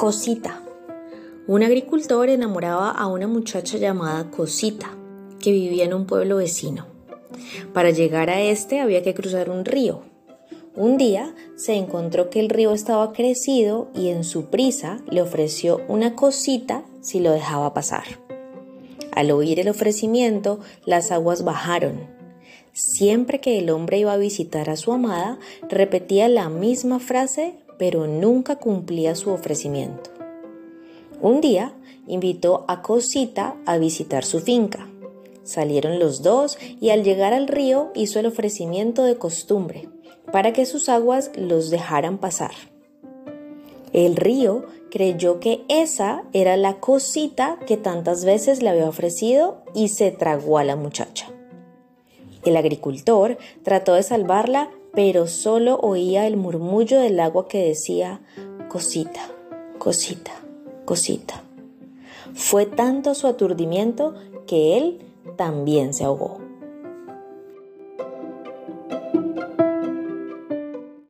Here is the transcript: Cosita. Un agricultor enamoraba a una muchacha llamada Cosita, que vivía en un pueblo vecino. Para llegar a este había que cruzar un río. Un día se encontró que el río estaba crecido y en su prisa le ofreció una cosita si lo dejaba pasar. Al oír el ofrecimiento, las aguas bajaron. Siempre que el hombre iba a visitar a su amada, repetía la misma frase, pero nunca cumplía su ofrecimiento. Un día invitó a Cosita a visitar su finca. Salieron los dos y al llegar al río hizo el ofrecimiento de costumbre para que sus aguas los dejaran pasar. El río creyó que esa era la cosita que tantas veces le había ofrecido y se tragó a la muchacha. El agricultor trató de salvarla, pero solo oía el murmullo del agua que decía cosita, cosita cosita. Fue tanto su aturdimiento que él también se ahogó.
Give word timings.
Cosita. 0.00 0.62
Un 1.46 1.62
agricultor 1.62 2.30
enamoraba 2.30 2.90
a 2.90 3.06
una 3.06 3.26
muchacha 3.26 3.76
llamada 3.76 4.30
Cosita, 4.30 4.96
que 5.40 5.52
vivía 5.52 5.84
en 5.84 5.92
un 5.92 6.06
pueblo 6.06 6.36
vecino. 6.36 6.86
Para 7.74 7.90
llegar 7.90 8.30
a 8.30 8.40
este 8.40 8.80
había 8.80 9.02
que 9.02 9.12
cruzar 9.12 9.50
un 9.50 9.66
río. 9.66 10.00
Un 10.74 10.96
día 10.96 11.34
se 11.54 11.74
encontró 11.74 12.30
que 12.30 12.40
el 12.40 12.48
río 12.48 12.72
estaba 12.72 13.12
crecido 13.12 13.90
y 13.94 14.08
en 14.08 14.24
su 14.24 14.46
prisa 14.46 15.02
le 15.10 15.20
ofreció 15.20 15.82
una 15.86 16.16
cosita 16.16 16.82
si 17.02 17.20
lo 17.20 17.32
dejaba 17.32 17.74
pasar. 17.74 18.04
Al 19.12 19.30
oír 19.30 19.60
el 19.60 19.68
ofrecimiento, 19.68 20.60
las 20.86 21.12
aguas 21.12 21.44
bajaron. 21.44 22.08
Siempre 22.72 23.42
que 23.42 23.58
el 23.58 23.68
hombre 23.68 23.98
iba 23.98 24.14
a 24.14 24.16
visitar 24.16 24.70
a 24.70 24.76
su 24.76 24.94
amada, 24.94 25.38
repetía 25.68 26.26
la 26.30 26.48
misma 26.48 27.00
frase, 27.00 27.56
pero 27.80 28.06
nunca 28.06 28.56
cumplía 28.56 29.14
su 29.14 29.30
ofrecimiento. 29.30 30.10
Un 31.22 31.40
día 31.40 31.72
invitó 32.06 32.66
a 32.68 32.82
Cosita 32.82 33.56
a 33.64 33.78
visitar 33.78 34.22
su 34.22 34.40
finca. 34.40 34.86
Salieron 35.44 35.98
los 35.98 36.20
dos 36.20 36.58
y 36.78 36.90
al 36.90 37.04
llegar 37.04 37.32
al 37.32 37.48
río 37.48 37.90
hizo 37.94 38.20
el 38.20 38.26
ofrecimiento 38.26 39.02
de 39.04 39.16
costumbre 39.16 39.88
para 40.30 40.52
que 40.52 40.66
sus 40.66 40.90
aguas 40.90 41.30
los 41.36 41.70
dejaran 41.70 42.18
pasar. 42.18 42.50
El 43.94 44.16
río 44.16 44.66
creyó 44.90 45.40
que 45.40 45.64
esa 45.68 46.24
era 46.34 46.58
la 46.58 46.80
cosita 46.80 47.58
que 47.66 47.78
tantas 47.78 48.26
veces 48.26 48.62
le 48.62 48.68
había 48.68 48.90
ofrecido 48.90 49.62
y 49.74 49.88
se 49.88 50.10
tragó 50.10 50.58
a 50.58 50.64
la 50.64 50.76
muchacha. 50.76 51.30
El 52.44 52.58
agricultor 52.58 53.38
trató 53.62 53.94
de 53.94 54.02
salvarla, 54.02 54.70
pero 54.92 55.26
solo 55.26 55.78
oía 55.80 56.26
el 56.26 56.36
murmullo 56.36 57.00
del 57.00 57.20
agua 57.20 57.48
que 57.48 57.64
decía 57.64 58.20
cosita, 58.68 59.20
cosita 59.78 60.32
cosita. 60.90 61.44
Fue 62.34 62.66
tanto 62.66 63.14
su 63.14 63.28
aturdimiento 63.28 64.14
que 64.48 64.76
él 64.76 64.98
también 65.36 65.94
se 65.94 66.02
ahogó. 66.02 66.39